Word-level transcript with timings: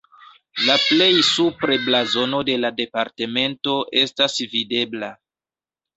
La 0.67 0.77
plej 0.85 1.09
supre 1.27 1.77
blazono 1.83 2.41
de 2.49 2.57
la 2.63 2.71
departemento 2.81 3.77
estas 4.05 4.43
videbla. 4.57 5.13